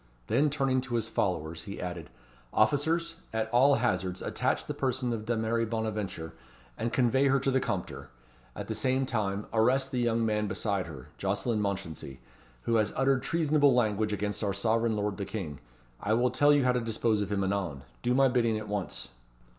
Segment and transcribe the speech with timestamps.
[0.25, 2.09] Then turning to his followers, he added
[2.51, 6.33] "Officers, at all hazards, attach the person of Dameris Bonaventure,
[6.75, 8.07] and convey her to the Compter.
[8.55, 12.19] At the same time, arrest the young man beside her Jocelyn Mounchensey,
[12.63, 15.59] who has uttered treasonable language against our sovereign lord the King.
[16.01, 17.83] I will tell you how to dispose of him anon.
[18.01, 19.09] Do my bidding at once."